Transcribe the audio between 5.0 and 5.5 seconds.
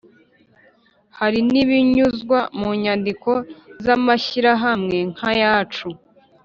nka